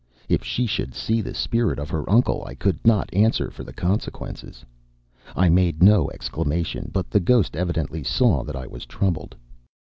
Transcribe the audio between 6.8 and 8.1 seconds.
but the ghost evidently